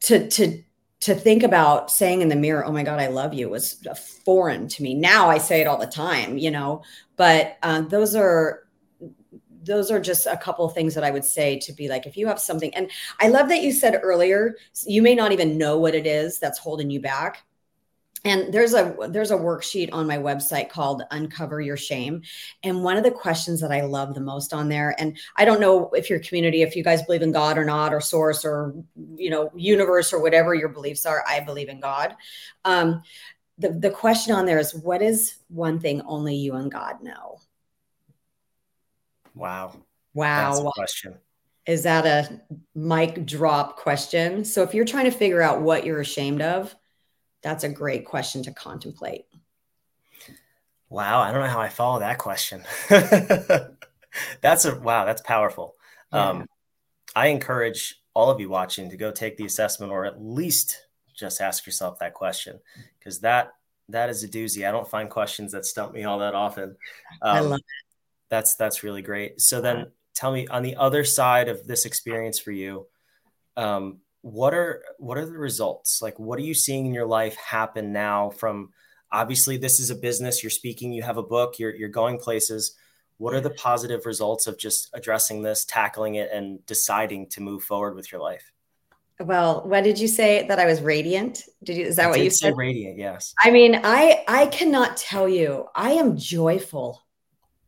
to 0.00 0.28
to 0.28 0.62
to 1.04 1.14
think 1.14 1.42
about 1.42 1.90
saying 1.90 2.22
in 2.22 2.28
the 2.28 2.36
mirror 2.36 2.64
oh 2.64 2.72
my 2.72 2.82
god 2.82 2.98
i 2.98 3.08
love 3.08 3.34
you 3.34 3.50
was 3.50 3.74
foreign 4.24 4.66
to 4.68 4.82
me. 4.82 4.94
Now 4.94 5.28
i 5.28 5.36
say 5.36 5.60
it 5.60 5.66
all 5.66 5.78
the 5.78 5.86
time 5.86 6.38
you 6.38 6.50
know 6.50 6.82
but 7.16 7.58
uh, 7.62 7.82
those 7.82 8.14
are 8.14 8.64
those 9.64 9.90
are 9.90 10.00
just 10.00 10.26
a 10.26 10.36
couple 10.36 10.68
things 10.68 10.94
that 10.94 11.04
I 11.04 11.10
would 11.10 11.24
say 11.24 11.58
to 11.60 11.72
be 11.72 11.88
like, 11.88 12.04
if 12.04 12.18
you 12.18 12.26
have 12.26 12.38
something, 12.38 12.74
and 12.74 12.90
I 13.20 13.28
love 13.28 13.48
that 13.48 13.62
you 13.62 13.72
said 13.72 13.98
earlier, 14.02 14.56
you 14.84 15.00
may 15.00 15.14
not 15.14 15.32
even 15.32 15.56
know 15.56 15.78
what 15.78 15.94
it 15.94 16.06
is 16.06 16.38
that's 16.38 16.58
holding 16.58 16.90
you 16.90 17.00
back 17.00 17.44
and 18.24 18.52
there's 18.52 18.74
a 18.74 18.96
there's 19.08 19.30
a 19.30 19.36
worksheet 19.36 19.90
on 19.92 20.06
my 20.06 20.16
website 20.16 20.70
called 20.70 21.02
uncover 21.10 21.60
your 21.60 21.76
shame. 21.76 22.22
And 22.62 22.82
one 22.82 22.96
of 22.96 23.04
the 23.04 23.10
questions 23.10 23.60
that 23.60 23.70
i 23.70 23.82
love 23.82 24.14
the 24.14 24.20
most 24.20 24.52
on 24.52 24.68
there 24.68 24.94
and 24.98 25.16
i 25.36 25.44
don't 25.44 25.60
know 25.60 25.90
if 25.90 26.08
your 26.08 26.20
community 26.20 26.62
if 26.62 26.76
you 26.76 26.82
guys 26.82 27.02
believe 27.02 27.22
in 27.22 27.32
god 27.32 27.58
or 27.58 27.64
not 27.64 27.92
or 27.92 28.00
source 28.00 28.44
or 28.44 28.74
you 29.16 29.30
know 29.30 29.50
universe 29.54 30.12
or 30.12 30.20
whatever 30.20 30.54
your 30.54 30.68
beliefs 30.68 31.06
are 31.06 31.24
i 31.28 31.40
believe 31.40 31.68
in 31.68 31.80
god. 31.80 32.14
Um, 32.64 33.02
the, 33.58 33.70
the 33.70 33.90
question 33.90 34.34
on 34.34 34.46
there 34.46 34.58
is 34.58 34.74
what 34.74 35.02
is 35.02 35.36
one 35.48 35.78
thing 35.78 36.02
only 36.02 36.36
you 36.36 36.54
and 36.54 36.70
god 36.72 37.02
know? 37.02 37.38
Wow. 39.34 39.76
Wow. 40.12 40.70
question. 40.74 41.16
Is 41.66 41.82
that 41.84 42.06
a 42.06 42.40
mic 42.74 43.26
drop 43.26 43.76
question? 43.76 44.44
So 44.44 44.62
if 44.62 44.74
you're 44.74 44.84
trying 44.84 45.06
to 45.06 45.10
figure 45.10 45.42
out 45.42 45.62
what 45.62 45.84
you're 45.84 46.00
ashamed 46.00 46.42
of 46.42 46.74
that's 47.44 47.62
a 47.62 47.68
great 47.68 48.06
question 48.06 48.42
to 48.44 48.52
contemplate. 48.52 49.26
Wow, 50.88 51.20
I 51.20 51.30
don't 51.30 51.42
know 51.42 51.48
how 51.48 51.60
I 51.60 51.68
follow 51.68 52.00
that 52.00 52.18
question. 52.18 52.62
that's 54.40 54.64
a 54.64 54.80
wow, 54.80 55.04
that's 55.04 55.22
powerful. 55.22 55.74
Yeah. 56.12 56.30
Um, 56.30 56.46
I 57.14 57.28
encourage 57.28 58.00
all 58.14 58.30
of 58.30 58.40
you 58.40 58.48
watching 58.48 58.90
to 58.90 58.96
go 58.96 59.10
take 59.10 59.36
the 59.36 59.44
assessment 59.44 59.92
or 59.92 60.06
at 60.06 60.22
least 60.22 60.86
just 61.14 61.40
ask 61.40 61.66
yourself 61.66 61.98
that 61.98 62.14
question 62.14 62.58
because 62.98 63.20
that 63.20 63.52
that 63.90 64.08
is 64.08 64.24
a 64.24 64.28
doozy. 64.28 64.66
I 64.66 64.70
don't 64.70 64.88
find 64.88 65.10
questions 65.10 65.52
that 65.52 65.66
stump 65.66 65.92
me 65.92 66.04
all 66.04 66.20
that 66.20 66.34
often. 66.34 66.76
Um, 67.20 67.36
I 67.36 67.40
love 67.40 67.58
it. 67.58 67.64
That's 68.30 68.56
that's 68.56 68.82
really 68.82 69.02
great. 69.02 69.40
So 69.40 69.60
then 69.60 69.92
tell 70.14 70.32
me 70.32 70.46
on 70.46 70.62
the 70.62 70.76
other 70.76 71.04
side 71.04 71.48
of 71.48 71.66
this 71.66 71.84
experience 71.84 72.38
for 72.38 72.52
you, 72.52 72.86
um, 73.56 73.98
what 74.24 74.54
are 74.54 74.82
what 74.96 75.18
are 75.18 75.26
the 75.26 75.32
results? 75.32 76.00
Like 76.00 76.18
what 76.18 76.38
are 76.38 76.42
you 76.42 76.54
seeing 76.54 76.86
in 76.86 76.94
your 76.94 77.06
life 77.06 77.36
happen 77.36 77.92
now 77.92 78.30
from 78.30 78.70
obviously 79.12 79.58
this 79.58 79.78
is 79.78 79.90
a 79.90 79.94
business 79.94 80.42
you're 80.42 80.48
speaking 80.48 80.92
you 80.92 81.02
have 81.02 81.18
a 81.18 81.22
book 81.22 81.58
you're, 81.58 81.74
you're 81.74 81.90
going 81.90 82.18
places. 82.18 82.74
What 83.18 83.34
are 83.34 83.42
the 83.42 83.50
positive 83.50 84.06
results 84.06 84.46
of 84.46 84.58
just 84.58 84.88
addressing 84.94 85.42
this 85.42 85.66
tackling 85.66 86.14
it 86.14 86.30
and 86.32 86.64
deciding 86.64 87.28
to 87.30 87.42
move 87.42 87.64
forward 87.64 87.94
with 87.94 88.10
your 88.10 88.20
life? 88.22 88.50
Well 89.20 89.68
what 89.68 89.84
did 89.84 89.98
you 89.98 90.08
say? 90.08 90.46
That 90.48 90.58
i 90.58 90.64
was 90.64 90.80
radiant? 90.80 91.42
Did 91.62 91.76
you 91.76 91.84
is 91.84 91.96
that 91.96 92.06
I 92.06 92.08
what 92.08 92.20
you 92.20 92.30
said? 92.30 92.56
radiant 92.56 92.96
yes. 92.96 93.34
I 93.44 93.50
mean 93.50 93.78
i 93.84 94.24
i 94.26 94.46
cannot 94.46 94.96
tell 94.96 95.28
you. 95.28 95.66
I 95.74 95.90
am 95.92 96.16
joyful 96.16 97.04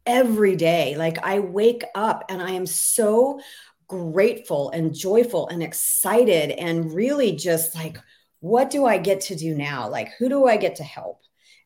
every 0.06 0.56
day. 0.56 0.96
Like 0.96 1.18
i 1.22 1.38
wake 1.38 1.84
up 1.94 2.24
and 2.30 2.40
i 2.40 2.52
am 2.52 2.64
so 2.64 3.40
grateful 3.88 4.70
and 4.70 4.94
joyful 4.94 5.48
and 5.48 5.62
excited 5.62 6.50
and 6.50 6.92
really 6.92 7.32
just 7.32 7.74
like, 7.74 7.98
what 8.40 8.70
do 8.70 8.84
I 8.86 8.98
get 8.98 9.22
to 9.22 9.36
do 9.36 9.54
now? 9.54 9.88
Like, 9.88 10.12
who 10.18 10.28
do 10.28 10.46
I 10.46 10.56
get 10.56 10.76
to 10.76 10.84
help? 10.84 11.20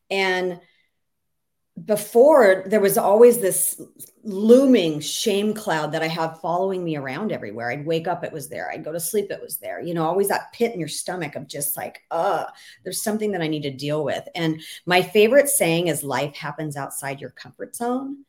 And 0.09 0.59
before 1.85 2.63
there 2.67 2.81
was 2.81 2.97
always 2.97 3.39
this 3.39 3.81
looming 4.23 4.99
shame 4.99 5.53
cloud 5.53 5.93
that 5.93 6.03
I 6.03 6.07
have 6.07 6.39
following 6.41 6.83
me 6.83 6.95
around 6.95 7.31
everywhere. 7.31 7.71
I'd 7.71 7.85
wake 7.85 8.07
up, 8.07 8.23
it 8.23 8.33
was 8.33 8.49
there. 8.49 8.69
I'd 8.69 8.83
go 8.83 8.91
to 8.91 8.99
sleep, 8.99 9.31
it 9.31 9.41
was 9.41 9.57
there. 9.57 9.81
You 9.81 9.93
know, 9.93 10.05
always 10.05 10.27
that 10.27 10.53
pit 10.53 10.73
in 10.73 10.79
your 10.79 10.89
stomach 10.89 11.35
of 11.35 11.47
just 11.47 11.75
like, 11.77 12.01
uh, 12.11 12.45
there's 12.83 13.01
something 13.01 13.31
that 13.31 13.41
I 13.41 13.47
need 13.47 13.63
to 13.63 13.71
deal 13.71 14.03
with. 14.03 14.27
And 14.35 14.61
my 14.85 15.01
favorite 15.01 15.49
saying 15.49 15.87
is 15.87 16.03
life 16.03 16.35
happens 16.35 16.77
outside 16.77 17.21
your 17.21 17.31
comfort 17.31 17.75
zone 17.75 18.25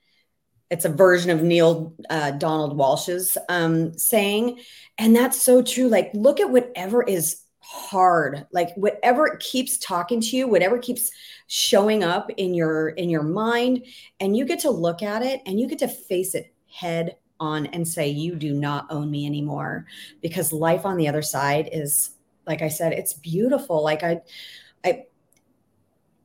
it's 0.71 0.85
a 0.85 0.88
version 0.88 1.31
of 1.31 1.42
Neale 1.42 1.95
uh, 2.09 2.33
Donald 2.33 2.76
Walsch's 2.76 3.37
um, 3.49 3.97
saying, 3.99 4.61
and 4.99 5.14
that's 5.14 5.40
so 5.40 5.62
true. 5.62 5.88
Like, 5.88 6.11
look 6.14 6.40
at 6.40 6.50
whatever 6.50 7.02
is 7.02 7.42
hard, 7.61 8.47
like 8.52 8.75
whatever 8.76 9.37
keeps 9.40 9.78
talking 9.78 10.21
to 10.21 10.37
you, 10.37 10.49
whatever 10.49 10.78
keeps 10.78 11.11
showing 11.47 12.02
up 12.02 12.31
in 12.37 12.54
your 12.54 12.90
in 12.90 13.09
your 13.09 13.23
mind, 13.23 13.85
and 14.21 14.37
you 14.37 14.45
get 14.45 14.61
to 14.61 14.71
look 14.71 15.02
at 15.02 15.23
it 15.23 15.40
and 15.47 15.61
you 15.61 15.69
get 15.69 15.78
to 15.78 15.88
face 15.88 16.35
it 16.35 16.52
head 16.71 17.16
on 17.38 17.66
and 17.66 17.87
say, 17.87 18.09
"You 18.09 18.35
do 18.35 18.54
not 18.54 18.87
own 18.90 19.11
me 19.11 19.26
anymore," 19.26 19.87
because 20.21 20.52
life 20.52 20.85
on 20.87 20.97
the 20.97 21.09
other 21.09 21.23
side 21.23 21.69
is, 21.73 22.11
like 22.47 22.62
I 22.62 22.69
said, 22.69 22.92
it's 22.92 23.14
beautiful. 23.14 23.83
Like 23.83 24.02
I, 24.02 24.21
I 24.85 25.04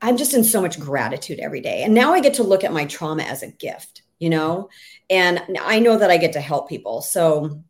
I'm 0.02 0.18
just 0.18 0.34
in 0.34 0.44
so 0.44 0.62
much 0.62 0.80
gratitude 0.80 1.40
every 1.40 1.62
day. 1.62 1.84
And 1.84 1.94
now 1.94 2.14
I 2.14 2.20
get 2.20 2.36
to 2.36 2.44
look 2.44 2.64
at 2.64 2.74
my 2.74 2.86
trauma 2.86 3.24
as 3.24 3.44
a 3.44 3.52
gift 3.52 4.04
you 4.20 4.30
know? 4.30 4.70
And 5.10 5.42
i 5.62 5.80
know 5.80 5.98
that 5.98 6.12
i 6.12 6.18
get 6.18 6.34
to 6.34 6.42
help 6.42 6.70
people. 6.70 7.02
So 7.02 7.64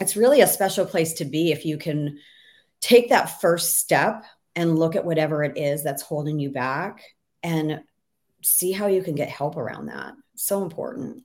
it's 0.00 0.16
really 0.16 0.40
a 0.40 0.46
special 0.46 0.86
place 0.86 1.14
to 1.14 1.24
be 1.24 1.52
if 1.52 1.64
you 1.64 1.78
can 1.78 2.18
take 2.80 3.08
that 3.10 3.40
first 3.40 3.78
step 3.78 4.24
and 4.56 4.78
look 4.78 4.96
at 4.96 5.04
whatever 5.04 5.42
it 5.42 5.56
is 5.56 5.82
that's 5.82 6.02
holding 6.02 6.38
you 6.38 6.50
back 6.50 7.02
and 7.42 7.80
see 8.42 8.72
how 8.72 8.86
you 8.86 9.02
can 9.02 9.14
get 9.14 9.28
help 9.28 9.56
around 9.56 9.86
that. 9.86 10.14
So 10.36 10.62
important. 10.62 11.22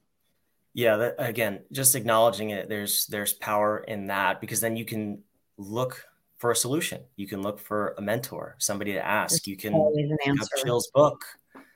Yeah 0.73 0.97
that, 0.97 1.15
again 1.17 1.61
just 1.71 1.95
acknowledging 1.95 2.51
it 2.51 2.69
there's 2.69 3.07
there's 3.07 3.33
power 3.33 3.79
in 3.79 4.05
that 4.07 4.39
because 4.39 4.61
then 4.61 4.77
you 4.77 4.85
can 4.85 5.23
look 5.57 6.05
for 6.37 6.51
a 6.51 6.55
solution. 6.55 7.01
You 7.17 7.27
can 7.27 7.41
look 7.41 7.59
for 7.59 7.95
a 7.97 8.01
mentor 8.01 8.55
somebody 8.59 8.93
to 8.93 9.05
ask. 9.05 9.45
You 9.45 9.57
can 9.57 9.73
always 9.73 10.09
an. 10.25 10.37
Jill's 10.63 10.89
book. 10.93 11.25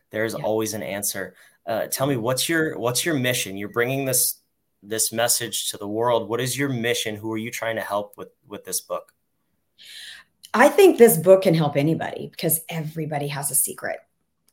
There's 0.10 0.36
yeah. 0.38 0.44
always 0.44 0.74
an 0.74 0.84
answer 0.84 1.36
uh, 1.66 1.88
tell 1.88 2.08
me 2.08 2.18
what's 2.18 2.50
your 2.50 2.78
what's 2.78 3.06
your 3.06 3.16
mission? 3.16 3.58
You're 3.58 3.70
bringing 3.70 4.06
this 4.06 4.40
this 4.82 5.12
message 5.12 5.72
to 5.72 5.78
the 5.78 5.88
world. 5.88 6.30
What 6.30 6.42
is 6.42 6.58
your 6.58 6.70
mission? 6.70 7.16
Who 7.16 7.32
are 7.32 7.38
you 7.38 7.52
trying 7.52 7.78
to 7.78 7.82
help 7.82 8.18
with 8.18 8.30
with 8.48 8.66
this 8.66 8.82
book? 8.82 9.14
I 10.54 10.70
think 10.70 10.98
this 10.98 11.18
book 11.18 11.44
can 11.44 11.54
help 11.54 11.76
anybody 11.76 12.28
because 12.30 12.60
everybody 12.70 13.28
has 13.28 13.50
a 13.50 13.56
secret. 13.56 13.98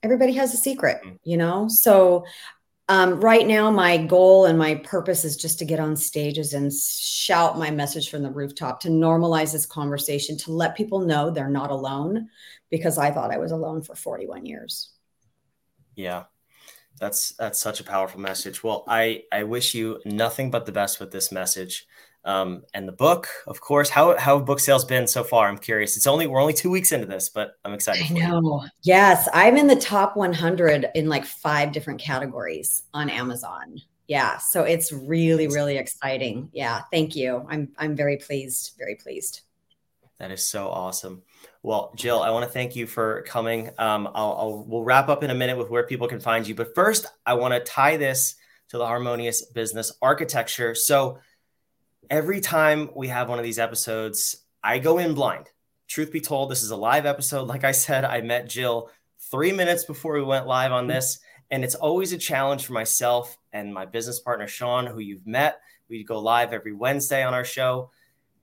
Everybody 0.03 0.33
has 0.33 0.55
a 0.55 0.57
secret, 0.57 1.01
mm-hmm. 1.05 1.17
you 1.25 1.37
know. 1.37 1.69
So 1.69 2.25
um, 2.89 3.21
right 3.21 3.47
now, 3.47 3.71
my 3.71 3.99
goal 3.99 4.47
and 4.47 4.59
my 4.59 4.77
purpose 4.77 5.25
is 5.25 5.37
just 5.37 5.59
to 5.59 5.65
get 5.65 5.79
on 5.79 5.95
stages 5.95 6.55
and 6.55 6.73
shout 6.73 7.59
my 7.59 7.71
message 7.71 8.11
from 8.11 8.23
the 8.23 8.31
rooftop 8.31 8.81
to 8.81 8.89
normalize 8.89 9.53
this 9.53 9.67
conversation, 9.67 10.37
to 10.39 10.53
let 10.53 10.77
people 10.77 11.01
know 11.01 11.31
they're 11.31 11.49
not 11.49 11.71
alone 11.71 12.29
because 12.71 12.99
I 12.99 13.11
thought 13.11 13.31
I 13.31 13.39
was 13.39 13.53
alone 13.53 13.83
for 13.83 13.95
41 13.95 14.47
years. 14.47 14.91
Yeah, 15.95 16.25
that's 16.99 17.33
that's 17.33 17.61
such 17.61 17.81
a 17.81 17.85
powerful 17.85 18.21
message. 18.21 18.63
Well, 18.63 18.85
I 18.87 19.25
I 19.33 19.45
wish 19.45 19.75
you 19.75 20.01
nothing 20.05 20.51
but 20.51 20.67
the 20.67 20.73
best 20.73 21.01
with 21.01 21.11
this 21.11 21.31
message. 21.33 21.87
Um, 22.23 22.65
and 22.75 22.87
the 22.87 22.93
book, 22.93 23.29
of 23.47 23.63
course. 23.63 23.89
How 23.89 24.17
how 24.19 24.37
have 24.37 24.47
book 24.47 24.61
sales 24.61 24.85
been 24.85 25.07
so 25.07 25.25
far? 25.25 25.49
I'm 25.49 25.57
curious. 25.57 25.97
It's 25.97 26.07
only 26.07 26.27
we're 26.27 26.41
only 26.41 26.53
two 26.53 26.71
weeks 26.71 26.93
into 26.93 27.07
this, 27.07 27.31
but 27.31 27.53
I'm 27.65 27.73
excited. 27.73 28.05
I 28.11 28.15
know. 28.15 28.63
You. 28.63 28.69
Yes, 28.83 29.29
I'm 29.33 29.57
in 29.57 29.67
the 29.67 29.77
top 29.77 30.17
100 30.17 30.91
in 30.95 31.09
like 31.09 31.25
five 31.25 31.73
different 31.73 32.01
categories 32.01 32.83
on 32.93 33.09
Amazon. 33.09 33.81
Yeah, 34.07 34.37
so 34.39 34.65
it's 34.65 34.93
really 34.93 35.47
really 35.47 35.79
exciting. 35.79 36.51
Yeah, 36.53 36.83
thank 36.91 37.17
you. 37.17 37.47
I'm 37.49 37.71
I'm 37.79 37.97
very 37.97 38.19
pleased. 38.19 38.73
Very 38.79 38.97
pleased. 38.97 39.43
That 40.19 40.31
is 40.31 40.47
so 40.47 40.69
awesome. 40.69 41.23
Well, 41.63 41.93
Jill, 41.95 42.23
I 42.23 42.31
want 42.31 42.47
to 42.47 42.51
thank 42.51 42.75
you 42.75 42.87
for 42.87 43.23
coming. 43.23 43.71
Um, 43.77 44.09
I'll, 44.15 44.33
I'll, 44.33 44.65
we'll 44.67 44.83
wrap 44.83 45.11
up 45.11 45.23
in 45.23 45.29
a 45.29 45.35
minute 45.35 45.59
with 45.59 45.69
where 45.69 45.87
people 45.87 46.09
can 46.09 46.21
find 46.21 46.47
you, 46.49 46.55
but 46.55 46.75
first, 46.75 47.07
I 47.27 47.35
want 47.35 47.53
to 47.53 47.61
tie 47.61 47.99
this 47.99 48.37
to 48.71 48.79
the 48.79 48.87
harmonious 48.87 49.45
business 49.45 49.93
architecture. 50.01 50.75
So, 50.75 51.19
every 52.09 52.41
time 52.41 52.89
we 52.97 53.09
have 53.09 53.29
one 53.29 53.39
of 53.39 53.45
these 53.45 53.59
episodes, 53.59 54.37
I 54.65 54.79
go 54.79 54.99
in 54.99 55.15
blind. 55.15 55.51
Truth 55.87 56.13
be 56.13 56.21
told, 56.21 56.51
this 56.51 56.63
is 56.63 56.71
a 56.71 56.77
live 56.77 57.05
episode. 57.05 57.47
Like 57.47 57.65
I 57.65 57.73
said, 57.73 58.07
I 58.07 58.23
met 58.23 58.49
Jill 58.49 58.91
three 59.31 59.53
minutes 59.53 59.85
before 59.85 60.15
we 60.15 60.23
went 60.23 60.47
live 60.47 60.73
on 60.73 60.87
this, 60.87 61.19
and 61.51 61.63
it's 61.63 61.75
always 61.75 62.15
a 62.15 62.19
challenge 62.19 62.65
for 62.65 62.73
myself 62.73 63.37
and 63.53 63.75
my 63.75 63.85
business 63.85 64.19
partner 64.19 64.49
Sean, 64.49 64.87
who 64.87 65.01
you've 65.01 65.27
met. 65.27 65.61
We 65.91 66.05
go 66.05 66.21
live 66.21 66.55
every 66.55 66.73
Wednesday 66.73 67.23
on 67.23 67.35
our 67.35 67.45
show 67.45 67.91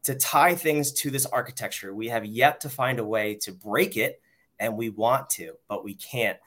to 0.07 0.15
tie 0.15 0.55
things 0.55 0.93
to 0.93 1.11
this 1.11 1.25
architecture. 1.25 1.93
We 1.93 2.07
have 2.07 2.25
yet 2.25 2.61
to 2.61 2.69
find 2.69 2.97
a 2.97 3.03
way 3.03 3.35
to 3.41 3.51
break 3.51 3.97
it, 3.97 4.21
and 4.57 4.77
we 4.77 4.87
want 4.87 5.29
to, 5.31 5.55
but 5.67 5.83
we 5.83 5.95
can't. 5.95 6.37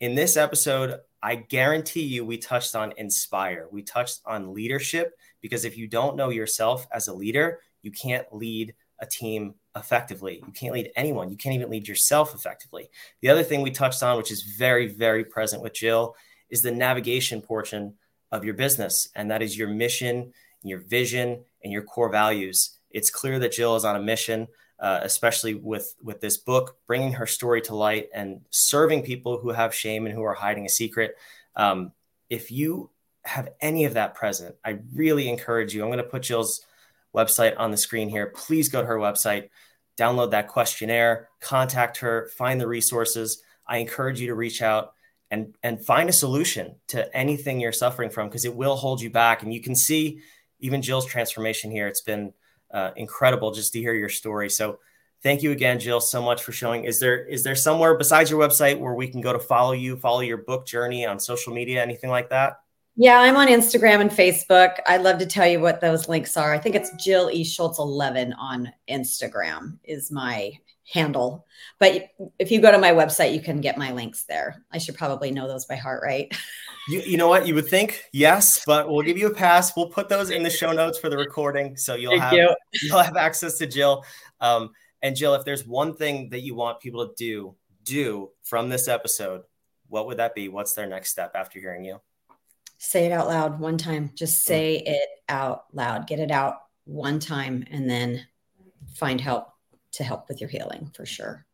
In 0.00 0.14
this 0.14 0.38
episode, 0.38 1.00
I 1.22 1.34
guarantee 1.34 2.04
you 2.04 2.24
we 2.24 2.38
touched 2.38 2.74
on 2.74 2.94
inspire. 2.96 3.68
We 3.70 3.82
touched 3.82 4.20
on 4.24 4.54
leadership 4.54 5.18
because 5.42 5.66
if 5.66 5.76
you 5.76 5.86
don't 5.86 6.16
know 6.16 6.30
yourself 6.30 6.86
as 6.90 7.08
a 7.08 7.12
leader, 7.12 7.58
you 7.82 7.90
can't 7.90 8.24
lead 8.32 8.74
a 9.00 9.06
team 9.06 9.54
effectively. 9.76 10.42
You 10.46 10.52
can't 10.54 10.72
lead 10.72 10.90
anyone. 10.96 11.28
You 11.28 11.36
can't 11.36 11.54
even 11.54 11.68
lead 11.68 11.88
yourself 11.88 12.34
effectively. 12.34 12.88
The 13.20 13.28
other 13.28 13.42
thing 13.42 13.60
we 13.60 13.70
touched 13.70 14.02
on, 14.02 14.16
which 14.16 14.32
is 14.32 14.44
very, 14.44 14.86
very 14.86 15.26
present 15.26 15.62
with 15.62 15.74
Jill, 15.74 16.16
is 16.48 16.62
the 16.62 16.72
navigation 16.72 17.42
portion 17.42 17.96
of 18.32 18.46
your 18.46 18.54
business. 18.54 19.10
And 19.14 19.30
that 19.30 19.42
is 19.42 19.58
your 19.58 19.68
mission, 19.68 20.32
your 20.62 20.78
vision, 20.78 21.44
and 21.62 21.70
your 21.70 21.82
core 21.82 22.10
values 22.10 22.78
it's 22.90 23.10
clear 23.10 23.38
that 23.38 23.52
Jill 23.52 23.76
is 23.76 23.84
on 23.84 23.96
a 23.96 24.02
mission, 24.02 24.48
uh, 24.78 25.00
especially 25.02 25.54
with 25.54 25.94
with 26.02 26.20
this 26.20 26.36
book, 26.36 26.76
bringing 26.86 27.12
her 27.12 27.26
story 27.26 27.60
to 27.62 27.74
light 27.74 28.08
and 28.14 28.40
serving 28.50 29.02
people 29.02 29.38
who 29.38 29.50
have 29.50 29.74
shame 29.74 30.06
and 30.06 30.14
who 30.14 30.22
are 30.22 30.34
hiding 30.34 30.66
a 30.66 30.70
secret. 30.70 31.16
Um, 31.56 31.92
if 32.28 32.50
you 32.50 32.90
have 33.24 33.50
any 33.60 33.84
of 33.84 33.94
that 33.94 34.14
present, 34.14 34.56
I 34.64 34.78
really 34.94 35.28
encourage 35.28 35.74
you. 35.74 35.82
I'm 35.82 35.88
going 35.88 35.98
to 35.98 36.04
put 36.04 36.22
Jill's 36.22 36.64
website 37.14 37.54
on 37.58 37.70
the 37.70 37.76
screen 37.76 38.08
here. 38.08 38.28
Please 38.28 38.68
go 38.68 38.80
to 38.80 38.86
her 38.86 38.96
website, 38.96 39.50
download 39.98 40.30
that 40.30 40.48
questionnaire, 40.48 41.28
contact 41.40 41.98
her, 41.98 42.30
find 42.36 42.60
the 42.60 42.68
resources. 42.68 43.42
I 43.66 43.78
encourage 43.78 44.20
you 44.20 44.28
to 44.28 44.34
reach 44.34 44.62
out 44.62 44.94
and 45.30 45.54
and 45.62 45.84
find 45.84 46.08
a 46.08 46.12
solution 46.12 46.76
to 46.88 47.14
anything 47.16 47.60
you're 47.60 47.72
suffering 47.72 48.10
from 48.10 48.28
because 48.28 48.44
it 48.44 48.54
will 48.54 48.76
hold 48.76 49.00
you 49.00 49.10
back. 49.10 49.42
And 49.42 49.52
you 49.52 49.60
can 49.60 49.76
see 49.76 50.20
even 50.58 50.82
Jill's 50.82 51.06
transformation 51.06 51.70
here. 51.70 51.86
It's 51.86 52.00
been 52.00 52.32
uh, 52.72 52.90
incredible 52.96 53.52
just 53.52 53.72
to 53.72 53.80
hear 53.80 53.94
your 53.94 54.08
story. 54.08 54.50
So 54.50 54.78
thank 55.22 55.42
you 55.42 55.52
again, 55.52 55.80
Jill, 55.80 56.00
so 56.00 56.22
much 56.22 56.42
for 56.42 56.52
showing. 56.52 56.84
Is 56.84 57.00
there 57.00 57.24
is 57.26 57.42
there 57.42 57.56
somewhere 57.56 57.96
besides 57.96 58.30
your 58.30 58.40
website 58.40 58.78
where 58.78 58.94
we 58.94 59.08
can 59.08 59.20
go 59.20 59.32
to 59.32 59.38
follow 59.38 59.72
you, 59.72 59.96
follow 59.96 60.20
your 60.20 60.38
book 60.38 60.66
journey 60.66 61.06
on 61.06 61.18
social 61.18 61.52
media, 61.52 61.82
anything 61.82 62.10
like 62.10 62.30
that? 62.30 62.60
Yeah, 62.96 63.18
I'm 63.18 63.36
on 63.36 63.48
Instagram 63.48 64.00
and 64.00 64.10
Facebook. 64.10 64.76
I'd 64.86 65.02
love 65.02 65.18
to 65.18 65.26
tell 65.26 65.46
you 65.46 65.60
what 65.60 65.80
those 65.80 66.08
links 66.08 66.36
are. 66.36 66.52
I 66.52 66.58
think 66.58 66.74
it's 66.74 66.90
Jill 67.02 67.30
E. 67.32 67.44
Schultz 67.44 67.78
11 67.78 68.34
on 68.34 68.72
Instagram 68.88 69.78
is 69.84 70.10
my 70.10 70.52
handle. 70.92 71.46
But 71.78 72.10
if 72.38 72.50
you 72.50 72.60
go 72.60 72.72
to 72.72 72.78
my 72.78 72.90
website, 72.90 73.32
you 73.32 73.40
can 73.40 73.60
get 73.60 73.78
my 73.78 73.92
links 73.92 74.24
there. 74.24 74.64
I 74.72 74.78
should 74.78 74.96
probably 74.96 75.30
know 75.30 75.46
those 75.46 75.66
by 75.66 75.76
heart, 75.76 76.02
right? 76.04 76.36
You, 76.88 77.00
you 77.00 77.16
know 77.16 77.28
what? 77.28 77.46
You 77.46 77.54
would 77.54 77.68
think 77.68 78.04
yes, 78.12 78.64
but 78.64 78.88
we'll 78.88 79.02
give 79.02 79.18
you 79.18 79.28
a 79.28 79.34
pass. 79.34 79.76
We'll 79.76 79.88
put 79.88 80.08
those 80.08 80.30
in 80.30 80.42
the 80.42 80.50
show 80.50 80.72
notes 80.72 80.98
for 80.98 81.08
the 81.08 81.16
recording, 81.16 81.76
so 81.76 81.94
you'll 81.94 82.12
Thank 82.12 82.22
have 82.22 82.32
you. 82.32 82.54
will 82.90 83.02
have 83.02 83.16
access 83.16 83.58
to 83.58 83.66
Jill. 83.66 84.04
Um, 84.40 84.70
and 85.02 85.14
Jill, 85.14 85.34
if 85.34 85.44
there's 85.44 85.66
one 85.66 85.94
thing 85.94 86.30
that 86.30 86.40
you 86.40 86.54
want 86.54 86.80
people 86.80 87.06
to 87.06 87.14
do 87.16 87.54
do 87.84 88.30
from 88.42 88.68
this 88.68 88.88
episode, 88.88 89.42
what 89.88 90.06
would 90.06 90.18
that 90.18 90.34
be? 90.34 90.48
What's 90.48 90.74
their 90.74 90.86
next 90.86 91.10
step 91.10 91.32
after 91.34 91.60
hearing 91.60 91.84
you? 91.84 92.00
Say 92.78 93.06
it 93.06 93.12
out 93.12 93.28
loud 93.28 93.60
one 93.60 93.76
time. 93.76 94.10
Just 94.14 94.42
mm. 94.42 94.46
say 94.46 94.76
it 94.78 95.08
out 95.28 95.64
loud. 95.72 96.06
Get 96.06 96.18
it 96.18 96.30
out 96.30 96.56
one 96.84 97.20
time, 97.20 97.64
and 97.70 97.88
then 97.88 98.26
find 98.94 99.20
help 99.20 99.48
to 99.92 100.04
help 100.04 100.28
with 100.28 100.40
your 100.40 100.50
healing 100.50 100.90
for 100.94 101.04
sure. 101.04 101.46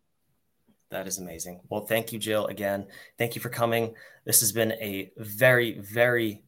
That 0.90 1.06
is 1.06 1.18
amazing. 1.18 1.60
Well, 1.68 1.86
thank 1.86 2.12
you, 2.12 2.18
Jill, 2.18 2.46
again. 2.46 2.86
Thank 3.18 3.34
you 3.34 3.40
for 3.40 3.48
coming. 3.48 3.94
This 4.24 4.40
has 4.40 4.52
been 4.52 4.72
a 4.72 5.10
very, 5.16 5.78
very 5.80 6.44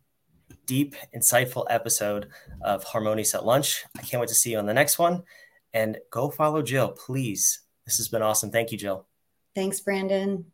deep, 0.67 0.95
insightful 1.17 1.67
episode 1.69 2.29
of 2.63 2.85
Harmonious 2.85 3.35
at 3.35 3.45
Lunch. 3.45 3.85
I 3.97 4.03
can't 4.03 4.21
wait 4.21 4.29
to 4.29 4.35
see 4.35 4.53
you 4.53 4.59
on 4.59 4.67
the 4.67 4.75
next 4.75 4.99
one. 4.99 5.25
And 5.73 5.99
go 6.11 6.31
follow 6.31 6.63
Jill, 6.63 6.91
please. 6.91 7.61
This 7.85 7.97
has 7.97 8.09
been 8.09 8.23
awesome. 8.23 8.51
Thank 8.51 8.71
you, 8.73 8.79
Jill. 8.79 9.07
Thanks, 9.55 9.81
Brandon. 9.81 10.47